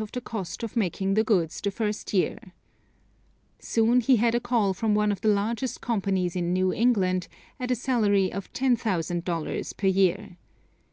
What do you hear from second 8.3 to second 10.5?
of $10,000 per year.